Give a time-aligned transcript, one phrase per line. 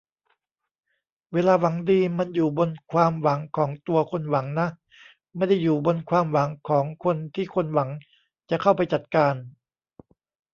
[1.33, 4.67] เวลา หวังดี มันอยู่บนความหวังของตัวคนหวังนะ
[5.35, 7.89] ไม่ได้อยู่บนความหวังของคนที่คนหวัง
[8.49, 9.33] จะเข้าไปจัดการ